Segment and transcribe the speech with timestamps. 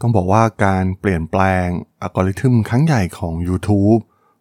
[0.00, 1.66] ต้องบอกว่าการเปลี่ยนแปลง
[2.02, 4.00] อัลกอริทึมครั้งใหญ่ของ YouTube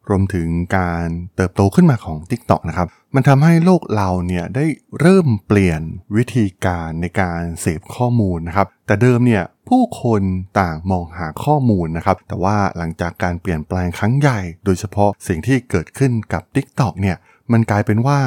[0.10, 0.48] รวมถึง
[0.78, 4.66] การเติบโตขึ้นมาของ TikTok นะครับ มันทำให้โลกเราเนี่ยได้
[5.00, 5.82] เริ่มเปลี่ยน
[6.16, 10.22] วิธีการในการเสพข้อมูลนะครับ แต่เดิมเนี่ยผู้คน
[10.60, 17.18] ต่างมองหาข้อมูลนะครับ แต่ว่าหลังจากการเปลี่ยนแปลงครั้งใหญ่ โดยเฉพาะสิ่งที่เกิดขึ้นกับ TikTok เนี่ย
[17.52, 18.20] มันกลายเป็นว่า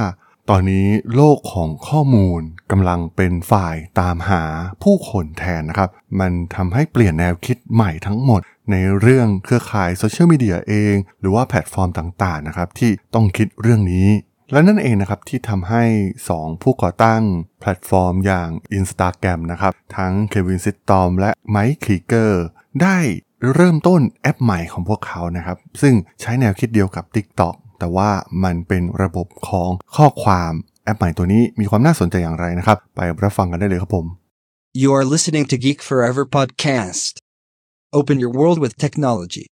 [0.53, 2.41] ตอนนี้โลกของข้อมูล
[2.71, 4.43] กำลังเป็นฝ่ายตามหา
[4.83, 5.91] ผู้คนแทนนะครับ
[6.21, 14.09] มันทำให้เปลี่ยนแนวคิดใหม่ทั้งหมด ในเรื่องเครือข่ายโซเชียลมีเดียเอง หรือว่าแพลตฟอร์มต่างๆนะครับ ที่ต้องคิดเรื่องนี้
[14.53, 15.85] และนั่นเองนะครับที่ทำให้
[16.29, 17.23] 2 ผู้ก่อตั้ง
[17.61, 22.45] แพลตฟอร์มอย่าง Instagram นะครับ ทั้ง Kevin Systrom และ Mike Krieger
[22.83, 22.99] ได้
[23.55, 28.11] เริ่มต้นแอปใหม่ของพวกเขานะครับ ซึ่งใช้แนวคิดเดียวกับ TikTok แต่ว่า
[28.45, 30.53] มันเป็นระบบของข้อความ
[30.85, 34.07] แอปใหม่ตัวนี้มีความน่าสนใจอย่างไรนะครับ ไปรับฟังกันได้เลยครับผม
[34.83, 37.13] You are listening to Geek Forever podcast.
[37.99, 39.47] Open your world with technology.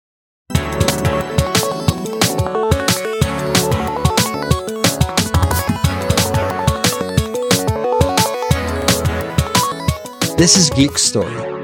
[10.38, 11.55] This is Geek Story.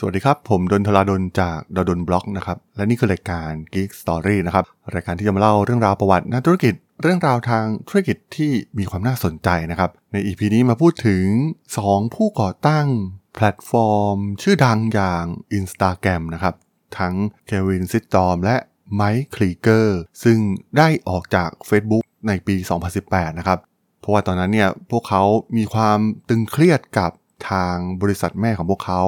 [0.00, 11.24] สวัสดีครับ ผมดล ธราดล จาก ด.ดล็อกนะครับ และนี่คือรายการ Geek Story นะครับ รายการที่จะมาเล่าเรื่องราวประวัตินักธุรกิจ เรื่องราวทางธุรกิจที่มีความน่าสนใจนะครับ ใน EP นี้มาพูดถึง
[11.72, 12.86] 2 ผู้ก่อตั้ง
[13.34, 15.24] แพลตฟอร์ม ชื่อดังอย่าง
[15.58, 16.54] Instagram นะครับ
[16.98, 17.14] ทั้ง
[17.46, 18.56] Kevin Systrom และ
[18.94, 20.38] Mike Krieger ซึ่ง
[20.78, 22.56] ได้ออกจาก Facebook ในปี
[22.96, 23.58] 2018 นะครับ
[24.00, 25.22] เพราะว่าตอนนั้นเนี่ยพวกเขา
[25.56, 27.10] มีความตึงเครียดกับ
[27.50, 29.02] ทางบริษัทแม่ของพวกเขา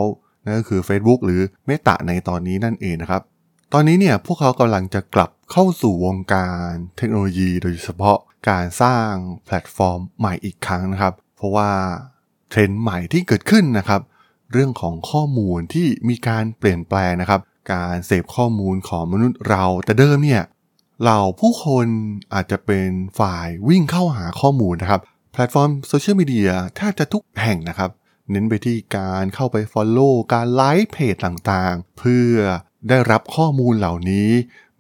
[0.45, 3.23] นั่นก็คือ Facebook หรือ Meta ในตอนนี้นั่นเองนะครับ
[3.73, 9.13] ตอนนี้เนี่ยพวกเขากำลังจะกลับเข้าสู่วงการเทคโนโลยีโดยเฉพาะการสร้าง
[9.47, 11.71] แพลตฟอร์มใหม่อีกครั้งนะครับ เพราะว่า
[12.51, 14.01] เทรนด์ใหม่ที่เกิดขึ้นนะครับ
[14.53, 17.41] เรื่องของข้อมูลที่มีการเปลี่ยนแปลงนะครับ
[17.73, 20.43] การเสพข้อมูลของมนุษย์เรา แต่เดิมเนี่ย
[21.05, 21.87] เราผู้คน
[22.35, 22.89] อาจจะเป็น
[23.21, 25.01] ฝ่ายวิ่งเข้าหาข้อมูลนะครับ
[25.33, 27.91] แพลตฟอร์มโซเชียลมีเดียแทบจะทุกแห่งนะครับ
[28.31, 32.35] เน้นไปที่การเข้าไป Follow การไลค์เพจต่างๆ เพื่อ
[32.89, 34.31] ได้รับข้อมูลเหล่านี้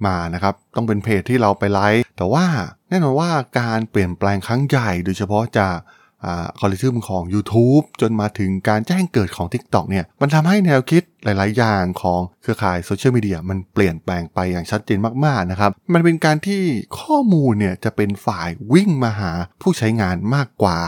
[0.07, 2.47] มานะครับ ต้องเป็นเพจที่เราไปไลค์แต่ว่า
[2.89, 5.77] แน่นอนว่าการเปลี่ยนแปลงครั้งใหญ่โดยเฉพาะจาก
[6.25, 16.63] อัลกอริทึมของ YouTube จนมาถึงการแจ้งเกิดของ TikTok เนี่ย มันทำให้แนวคิดหลาย ๆ อย่างของเครือข่ายโซเชียลมีเดียมันเปลี่ยนแปลงไปอย่างชัดเจนมาก ๆ นะครับ มันเป็นการที่
[17.01, 20.79] ข้อมูลเนี่ยจะเป็นฝ่ายวิ่งมาหาผู้ใช้งานมากกว่า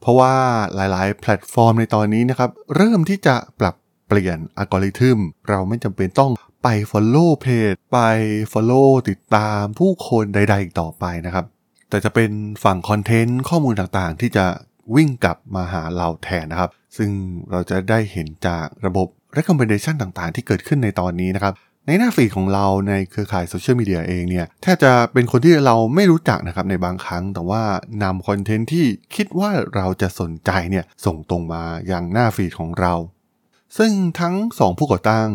[0.00, 0.34] เพราะว่า
[0.74, 3.74] หลายๆ แพลตฟอร์มในตอนนี้นะครับ เริ่มที่จะปรับ
[4.08, 5.18] เปลี่ยนอัลกอริทึม
[5.48, 7.98] เราไม่จำเป็นต้องไป Follow เพจไป
[8.52, 11.44] Follow ติดตามผู้คนใดๆอีกต่อไปนะครับ
[11.90, 12.30] แต่จะเป็น
[12.64, 14.46] ฝั่งคอนเทนต์ข้อมูลต่างๆ ที่จะ
[14.96, 17.10] วิ่งกลับมาหาเราแทนนะครับ ซึ่ง
[17.50, 19.06] เราจะได้เห็นจากระบบ
[19.36, 21.54] recommendation ต่างๆ ที่เกิดขึ้นในตอนนี้นะครับ
[21.90, 27.62] ในหน้าฟีดของเราในเครือข่ายโซเชียลมีเดียเองเนี่ยแทบจะเป็นคนที่เราไม่รู้จักนะครับในบางครั้ง แต่ว่า
[28.02, 32.94] นำคอนเทนต์ที่คิดว่าเราจะสนใจเนี่ยส่งตรงมายังหน้าฟีดของเรา
[33.78, 35.28] ซึ่งทั้ง 2 ผู้ก่อตั้ง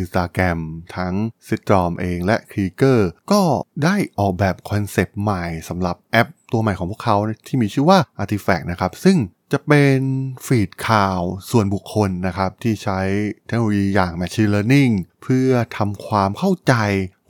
[0.00, 0.58] Instagram
[0.96, 1.14] ทั้ง
[1.46, 3.42] ซิสตรอมเองและค r ีเกอร์ก็
[3.84, 7.16] ได้ออกแบบคอนเซปต์ใหม่สำหรับแอปตัวใหม่ของพวกเขา
[7.46, 9.16] ที่มีชื่อว่า Artifact นะครับซึ่ง
[9.52, 10.00] จะเป็น
[10.46, 13.00] ฟีดข่าวส่วนบุคคลนะครับ ที่ใช้
[13.46, 16.74] เทคโนโลยีอย่าง Machine Learning เพื่อทำความเข้าใจ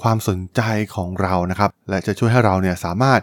[0.02, 0.62] ความสนใจ
[0.94, 3.20] ของเรานะครับ และจะช่วยให้เราเนี่ยสามารถ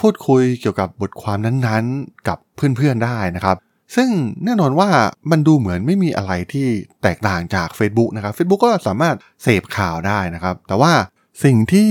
[0.00, 3.56] พูดคุยเกี่ยวกับบทความนั้นๆ กับเพื่อนๆได้นะครับ
[3.96, 4.10] ซึ่ง
[4.44, 4.88] แน่นอนว่า
[5.30, 6.66] มันดูเหมือนไม่มีอะไรที่
[7.02, 10.92] แตกต่างจาก Facebook นะครับ Facebook ก็สามารถเสพข่าวได้นะครับ แต่ว่า
[11.44, 11.90] สิ่งที่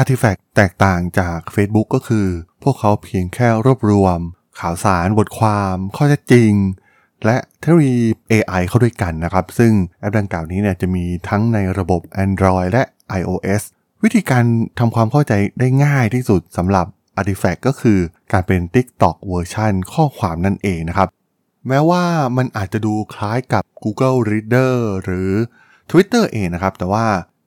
[0.00, 2.26] Artifact แตกต่างจาก Facebook ก็คือ
[2.62, 4.18] พวกเขาเพียงแค่รวบรวม
[4.60, 6.52] ข่าวสารบทความข้อเท็จจริง
[7.24, 8.00] และเทคโนโลยี
[8.32, 12.82] AI เข้าด้วยกันนะครับ ซึ่งแอปดังกล่าวนี้เนี่ยจะมีทั้งในระบบ Android และ
[13.20, 13.62] iOS
[14.02, 14.44] วิธีการ
[14.78, 16.86] ทำความเข้าใจได้ง่ายที่สุดสำหรับ
[17.20, 17.98] Artifact ก็คือ
[18.32, 21.08] การเป็น TikTok เวอร์ชันข้อความนั่นเองนะครับ
[21.68, 22.04] แม้ว่า
[22.36, 24.74] มันอาจจะดูคล้ายกับ Google Reader
[25.04, 25.30] หรือ
[25.90, 27.06] Twitter เองนะครับ แต่ว่า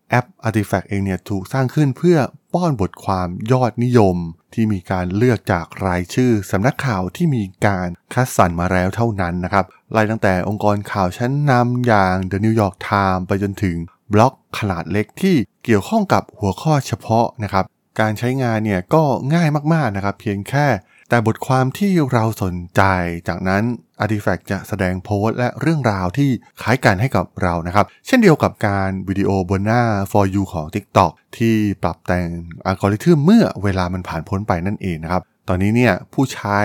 [0.10, 2.18] แอป Artifact เองเนี่ยถูกสร้างขึ้นเพื่อ
[2.54, 4.18] ป้อนบทความยอดนิยม
[4.54, 13.76] ที่มีการเลือกจากรายชื่อสำนักข่าวที่มีการคัดสรรมาแล้วเท่านั้นนะครับไล่ตั้งแต่องค์กรข่าวชั้นนำอย่าง The New York Times ไปจนถึง
[14.14, 17.66] บล็อกขนาดเล็กที่เกี่ยวข้องกับหัวข้อเฉพาะนะครับ
[18.00, 20.68] การใช้งานเนี่ยก็ง่ายมากๆนะครับเพียงแค่
[21.10, 22.82] แต่บทความที่เราสนใจ
[23.28, 23.64] จากนั้น
[24.04, 26.30] Artifact จะแสดงโพสต์และเรื่องราวที่
[26.62, 29.82] คล้ายกันให้กับเรานะครับ เช่นเดียวกับการวิดีโอบนหน้า
[30.12, 32.28] For You ของ TikTok ที่ปรับแต่ง
[32.66, 36.60] อัลกอริทึมเมื่อเวลามันผ่านพ้นไปนั่นเองนะครับ ตอนนี้เนี่ยผู้ใช้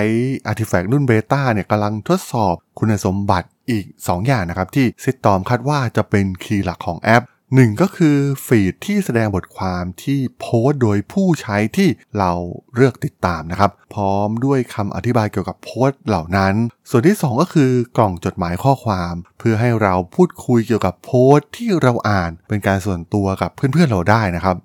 [0.50, 7.24] Artifact รุ่นเบต้าเนี่ยกำลังทดสอบคุณสมบัติอีก 2 อย่างนะครับ ที่ซิสตรอมคาดว่าจะเป็น key หลักของแอป
[7.54, 8.16] หนึ่งก็คือ
[8.46, 11.88] ฟีดที่แสดงบทความที่โพสต์โดยผู้ใช้ที่
[12.18, 12.32] เรา
[12.74, 16.54] เลือกติดตามนะครับ พร้อมด้วยคำอธิบายเกี่ยวกับโพสต์เหล่านั้น
[16.90, 24.56] ส่วนที่ 2 ก็คือกล่องจดหมายข้อความ เพื่อให้เราพูดคุยเกี่ยวกับโพสต์ที่เราอ่านเป็นการส่วนตัวกับเพื่อนๆเราได้นะครับ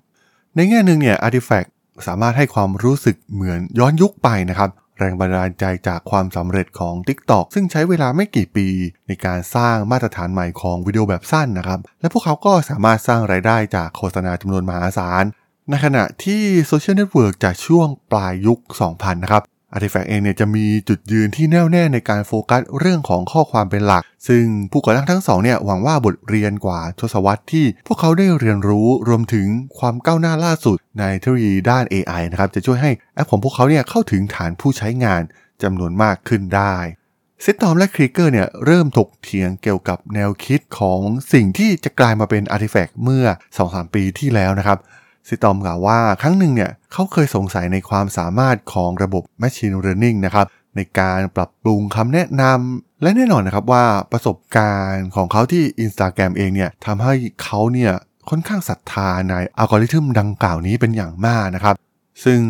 [0.54, 1.68] ในแง่หนึ่งเนี่ย Artifact
[2.06, 8.68] สามารถให้ความรู้สึกเหมือนย้อนยุคไปนะครับ แรงบันดาลใจจากความสำเร็จของ TikTok ซึ่งใช้เวลาไม่กี่ปี
[9.08, 15.24] ในการสร้างมาตรฐานใหม่ของวิดีโอแบบสั้นนะครับ และพวกเขาก็สามารถสร้างรายได้จากโฆษณาจำนวนมหาศาล
[15.70, 18.58] ในขณะที่โซเชียลเน็ตเวิร์กจากช่วงปลายยุค
[18.90, 19.42] 2000 นะครับ
[19.74, 29.46] Artifact เองเนี่ยจะมีจุดยืนที่แน่วแน่ในการโฟกัสเรื่องของข้อความเป็นหลัก ซึ่งผู้ก่อตั้งทั้งสองเนี่ยหวังว่าบทเรียนกว่าทศวรรษที่พวกเขาได้เรียนรู้รวมถึง
[29.78, 35.22] ความก้าวหน้าล่าสุดในเทคโนโลยีด้าน AI นะครับจะช่วยให้แอปของพวกเขาเนี่ยเข้าถึงฐานผู้ใช้งาน
[35.62, 36.76] จำนวนมากขึ้นได้
[37.44, 41.00] ซิสตรอมและครีเกอร์เนี่ยเริ่มถกเถียงเกี่ยวกับแนวคิดของ
[41.32, 43.24] สิ่งที่จะกลายมาเป็น Artifact เมื่อ
[43.58, 44.78] 2-3 ปีที่แล้วนะครับ
[45.28, 57.92] ซิสตรอมกล่าวว่าครั้งหนึ่งเนี่ยเขาเคยสงสัยในความสามารถของระบบ Machine Learning นะครับในการปรับปรุงคำแนะนำและแน่นอนนะครับว่าประสบการณ์ของเขาที่ Instagram เองเนี่ยทำให้เขาเนี่ย
[58.30, 61.74] ค่อนข้างศรัทธาในอัลกอริทึมดังกล่าวนี้เป็นอย่างมากนะครับ
[62.24, 62.40] ซึ่ง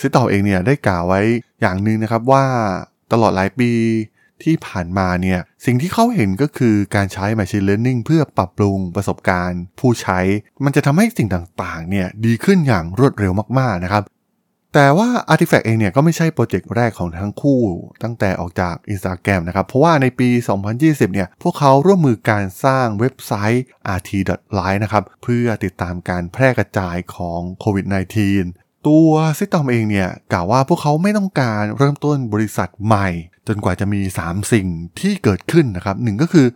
[0.00, 1.20] ซิตอมเองเนี่ยได้กล่าวไว้
[1.60, 2.44] อย่างหนึ่งนะครับว่า
[3.12, 3.70] ตลอดหลายปี
[4.44, 10.20] ที่ผ่านมาเนี่ยสิ่งที่เขาเห็นก็คือการใช้ Machine Learning เพื่อปรับปรุงประสบการณ์ ผู้ใช้
[10.64, 14.04] มันจะทำให้สิ่งต่างๆเนี่ยดีขึ้นอย่างรวดเร็วมากๆนะครับ
[14.74, 17.60] แต่ว่า Artifact เองเนี่ยก็ไม่ใช่โปรเจกต์แรกของทั้งคู่
[18.02, 20.28] ตั้งแต่ออกจาก Instagram นะครับ เพราะว่าในปี
[20.72, 23.64] 2020 เนี่ยพวกเขาร่วมมือการสร้างเว็บไซต์
[23.96, 27.86] rt.live นะครับเพื่อติดตามการแพร่กระจายของโควิด
[28.36, 33.08] -19 ตัวซิตอมเองเนี่ยกล่าวว่าพวกเขาไม่ต้องการเริ่มต้นบริษัทใหม่
[33.48, 34.66] จนกว่าจะมี 3 สิ่ง
[35.00, 36.46] ที่เกิดขึ้นนะครับหนึ่งก็คือ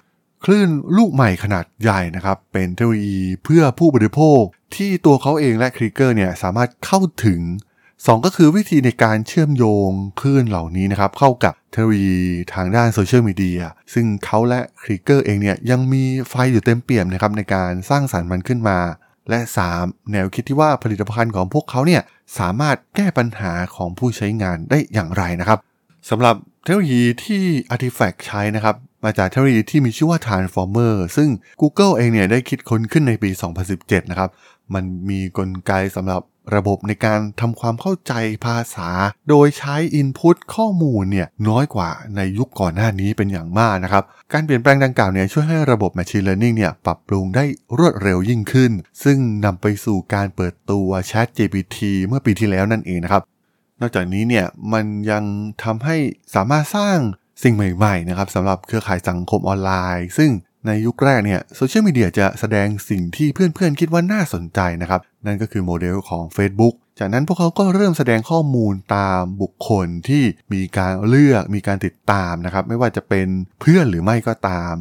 [0.44, 4.42] คลื่นลูกใหม่ขนาดใหญ่นะครับ เป็นเทคโนโลยีเพื่อผู้บริโภค
[4.76, 7.40] ที่ตัวเขาเองและคริกเกอร์เนี่ยสามารถเข้าถึง
[7.86, 9.90] 2 ก็คือวิธีในการเชื่อมโยง
[10.20, 12.20] คลื่นเหล่านี้นะครับ เข้ากับเทคโนโลยี
[12.54, 13.60] ทางด้านโซเชียลมีเดีย
[13.94, 18.78] ซึ่งเขาและครีเกอร์เองเนี่ยยังมีไฟอยู่เต็มเปี่ยมนะครับในการสร้างสรรค์มันขึ้นมา
[19.30, 19.40] และ
[19.76, 22.02] 3 แนวคิดที่ว่าผลิตภัณฑ์ของพวกเขาเนี่ย
[22.38, 25.58] สามารถแก้ปัญหาของผู้ใช้งานได้อย่างไรนะครับ
[26.10, 27.42] สำหรับ เทคโนโลยีที่
[27.74, 31.28] Artifact ใช้นะครับ มาจากเทคโนโลยีที่มีชื่อว่า Transformer ซึ่ง
[31.60, 33.30] Google เองเนี่ยได้คิดค้นขึ้นในปี
[33.70, 34.30] 2017 นะครับ
[34.74, 36.22] มันมีกลไกสำหรับ
[36.54, 38.12] ระบบในการทำความเข้าใจ
[38.46, 38.88] ภาษา
[39.28, 47.44] โดยใช้ Input ข้อมูลเนี่ยน้อยกว่าในยุคก่อนหน้านี้เป็นอย่างมากนะครับ การเปลี่ยนแปลงดังกล่าวเนี่ยช่วยให้ระบบ Machine Learning เนี่ยปรับปรุงได้
[47.78, 48.72] รวดเร็วยิ่งขึ้น
[49.04, 51.76] ซึ่งนำไปสู่การเปิดตัว Chat GPT
[52.06, 53.22] เมื่อปีที่แล้วนั่นเองนะครับ
[53.80, 55.24] นอกจากนี้เนี่ยมันยัง
[55.64, 55.96] ทำให้
[56.34, 56.98] สามารถสร้าง
[57.42, 60.30] สิ่งใหม่ๆนะครับสำหรับเครือข่ายสังคมออนไลน์ ซึ่ง
[60.66, 73.28] ในยุคแรกเนี่ยโซเชียลมีเดียจะแสดงสิ่งที่เพื่อนๆ คิดว่าน่าสนใจนะครับ นั่นก็คือโมเดลของ Facebook จากนั้นพวกเขาก็เริ่มแสดงข้อมูลตามบุคคลที่มีการเลือกมีการติดตามนะครับ ไม่ว่าจะเป็น
[73.60, 74.74] เพื่อนหรือไม่ก็ตาม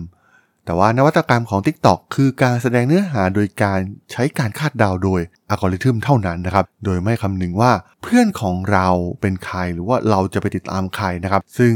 [0.65, 3.79] แต่ว่านวัตกรรมของ TikTok คือการแสดงเนื้อหาโดยการ
[4.11, 7.71] ใช้การคาดเดาโดยอัลกอริทึมเท่านั้นนะครับ โดยไม่คำนึงว่า
[8.01, 8.87] เพื่อนของเรา
[9.21, 11.73] เป็นใครหรือว่าเราจะไปติดตามใครนะครับ ซึ่ง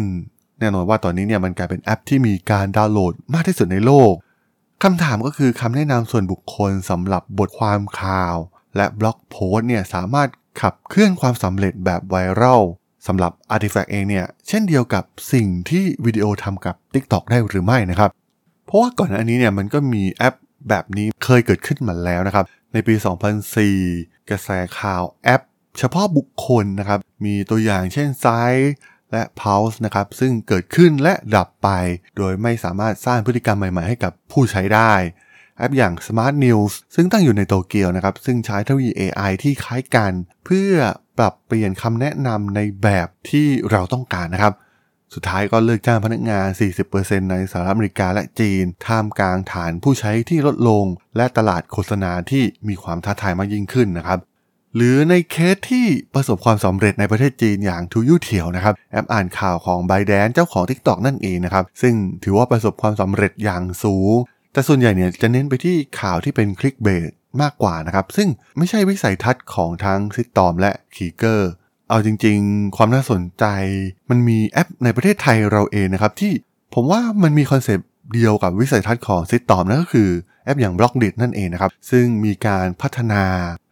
[0.59, 4.13] แน่นอนว่าตอนนี้เนี่ยมันกลายเป็นแอปที่มีการดาวน์โหลดมากที่สุดในโลก
[4.83, 8.35] คำถามก็คือคำแนะนำส่วนบุคคลสำหรับบทความข่าว
[8.75, 10.29] และบล็อกโพสต์เนี่ยสามารถ
[10.61, 12.61] ขับเคลื่อนความสำเร็จแบบไวรัล
[13.07, 18.09] สำหรับ Artifact เองเนี่ยเช่นเดียวกับสิ่งที่วิดีโอทำกับ TikTok ได้หรือไม่นะครับ
[18.69, 20.35] เพราะว่าก่อนหน้านี้เนี่ยมันก็มีแอป
[20.69, 22.95] แบบนี้เคยเกิดขึ้นมาแล้วนะครับ ในปี
[23.61, 24.49] 2004 กระแส
[24.79, 25.41] ข่าวแอป
[25.79, 28.73] เฉพาะบุคคลนะครับ มีตัวอย่างเช่น Zite
[29.11, 31.69] และ Pulse นะครับ ซึ่งเกิดขึ้นและดับไป
[32.17, 34.91] โดยไม่สามารถสร้างพฤติกรรมใหม่ ๆ ให้กับผู้ใช้ได้
[35.57, 40.11] แอปอย่าง Smart News ซึ่งตั้งอยู่ในโตเกียวนะครับ ซึ่งใช้เทคโนโลยี AI ที่คล้ายกัน
[40.45, 40.73] เพื่อ
[41.17, 44.53] ปรับเปลี่ยนคำแนะนำในแบบที่เราต้องการนะครับ
[45.15, 46.47] สุดท้ายก็เลิกจ้างพนักงาน
[46.89, 50.85] 40%ในสหรัฐอเมริกาและจีน ท่ามกลางฐานผู้ใช้ที่ลดลง
[51.17, 54.19] และตลาดโฆษณาที่มีความท้าทายมากยิ่งขึ้นนะครับ
[54.75, 64.13] หรือในเคสที่ประสบความสำเร็จในประเทศจีนอย่าง Toutiao นะครับ แอปอ่านข่าวของ ByteDance เจ้าของ TikTok นั่นเองนะครับ ซึ่งถือว่าประสบความสำเร็จอย่างสูง
[64.53, 67.09] แต่ส่วนใหญ่เนี่ยจะเน้นไปที่ข่าวที่เป็น clickbait
[67.41, 71.51] มากกว่านะครับ ซึ่งไม่ใช่วิสัยทัศน์ของทั้งซิสตรอมและครีเกอร์
[71.89, 73.45] เอาจริง ๆ ความน่าสนใจ
[74.09, 76.31] มันมีแอปในประเทศไทยเราเองนะครับ ที่
[76.73, 80.09] ผมว่ามันมีคอนเซปต์ เดียวกับวิสัยทัศน์ของซิสตรอมนั่นก็คือ
[80.45, 83.23] แอปอย่าง Blockdit นั่นเองนะครับ ซึ่งมีการพัฒนา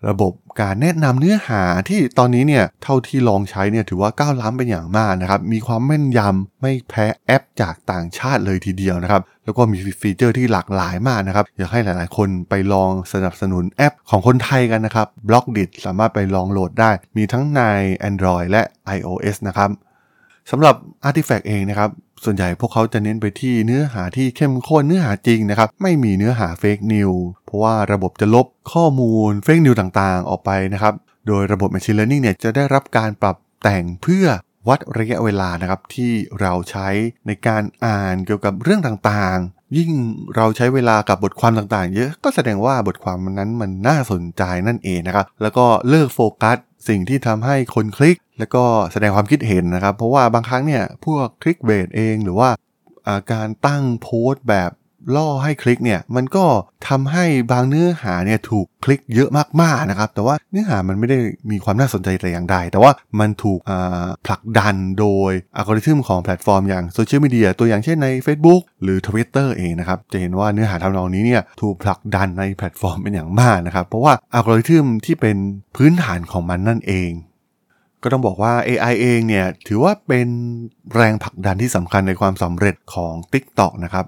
[0.10, 17.62] ระบบการแนะนำเนื้อหาที่ตอนนี้เนี่ยเท่าที่ลองใช้เนี่ยถือว่าก้าวล้ำเป็นอย่างมากนะครับ มีความแม่นยำไม่แพ้แอปจากต่างชาติเลยทีเดียวนะครับ แล้วก็มีฟีเจอร์ที่หลากหลายมากนะครับ อยากให้หลายๆ คนไปลองสนับสนุนแอปของคนไทยกันนะครับ Blockdit สามารถไปลองโหลดได้ มีทั้งใน
[18.10, 18.62] Android และ
[18.98, 19.70] iOS นะครับ
[20.52, 20.76] สำหรับ
[21.08, 21.90] Artifact เองนะครับ
[22.24, 27.12] ส่วนใหญ่พวกเขาจะเน้นไปที่เนื้อหาที่เข้มข้นเนื้อหาจริงนะครับ ไม่มีเนื้อหาเฟกนิว
[27.46, 30.94] เพราะว่าระบบจะลบข้อมูลเฟกนิวต่างๆ ออกไปนะครับ
[31.28, 34.26] โดยระบบ Machine Learning เนี่ยจะได้รับการปรับแต่งเพื่อ
[34.68, 36.12] วัดระยะเวลานะครับที่
[36.42, 36.88] เราใช้
[37.28, 39.92] ในการอ่านเกี่ยวกับเรื่องต่างๆ ยิ่ง
[40.36, 52.50] เราใช้เวลากับบทความต่างๆ เยอะก็แสดงว่าบทความนั้นมันน่าสนใจนั่นเองนะครับแล้วก็เลิกโฟกัส สิ่งที่ทำให้คนคลิก แล้วก็แสดงความคิดเห็นนะครับ เพราะว่าบางครั้งเนี่ยพวก clickbait เองหรือว่า
[53.34, 54.72] การตั้งโพสต์แบบ
[55.16, 56.46] ล่อให้คลิกเนี่ยมันก็
[56.88, 59.30] ทำให้บางเนื้อหาเนี่ยถูกคลิกเยอะ
[59.62, 61.20] มากๆนะครับแต่ว่าเนื้อหามันไม่ได้
[61.52, 63.60] มีความน่าสนใจแต่อย่างใด แต่ว่ามันถูก
[64.26, 75.38] ผลักดันโดยอัลกอริทึมของแพลตฟอร์มอย่างโซเชียลมีเดียตัวอย่างเช่นใน Facebook หรือ Twitter เองนะครับจะเห็นว่าเนื้อหาทำนองนี้เนี่ยถูกผลักดันในแพลตฟอร์มเป็นอย่างมากนะครับเพราะว่าอัลกอริทึมที่เป็น
[75.76, 77.12] พื้นฐานของมันนั่นเอง
[78.04, 80.28] ก็ต้องบอกว่า AI เองเนี่ยถือว่าเป็น
[80.96, 84.06] แรงผลักดันที่สำคัญในความสำเร็จของ TikTok นะครับ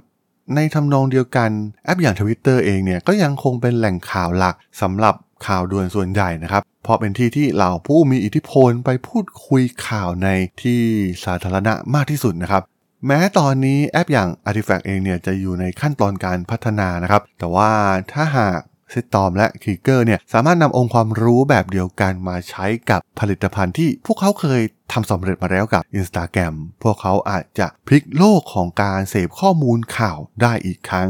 [0.56, 1.52] ในทำนองเดียวกัน
[1.86, 5.16] แอปอย่างทวิตเตอร์เองเนี่ยก็ยังคงเป็นแหล่งข่าวหลักสำหรับ
[5.48, 10.28] ข่าวด่วนส่วนใหญ่นะครับเพราะเป็นที่ที่เหล่าผู้มีอิทธิพลไปพูดคุยข่าวใน
[10.62, 10.82] ที่
[11.26, 12.64] สาธารณะมากที่สุดนะครับ
[13.08, 17.72] แม้ตอนนี้แอปอย่าง Artifact เองเนี่ยจะอยู่ในขั้นตอนการพัฒนานะครับ แต่ว่า
[18.14, 18.60] ถ้าหาก
[18.94, 26.54] ซิตอมและคิกเกอร์เนี่ยสามารถนำองค์ความรู้แบบเดียวกันมาใช้กับผลิตภัณฑ์ที่พวกเขาเคยทำสำเร็จมาแล้วกับ Instagram
[26.84, 31.10] พวกเขาอาจจะพลิกโลกของการเสพข้อมูลข่าวได้อีกครั้ง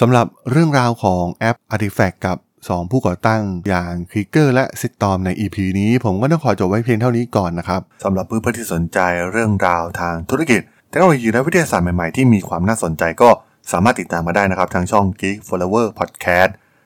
[0.00, 2.38] สำหรับเรื่องราวของแอป Artifact กับ
[2.68, 8.98] 2 ผู้ก่อตั้งอย่างคิกเกอร์และซิตอมใน EP นี้ ผมก็ต้องขอจบไว้เพียงเท่านี้ก่อนนะครับสำหรับเพื่อนๆที่สนใจ
[9.30, 13.30] เรื่องราวทางธุรกิจเทคโนโลยีและวิทยาศาสตร์ใหม่ๆ ที่มีความน่าสนใจก็
[13.72, 16.50] สามารถติดตามมาได้นะครับ ทางช่อง Geek Forever Podcast